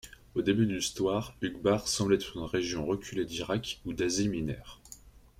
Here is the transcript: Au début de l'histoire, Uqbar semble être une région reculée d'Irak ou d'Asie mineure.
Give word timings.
Au 0.33 0.41
début 0.41 0.65
de 0.65 0.73
l'histoire, 0.73 1.35
Uqbar 1.43 1.87
semble 1.87 2.15
être 2.15 2.35
une 2.35 2.41
région 2.45 2.87
reculée 2.87 3.23
d'Irak 3.23 3.81
ou 3.85 3.93
d'Asie 3.93 4.29
mineure. 4.29 4.81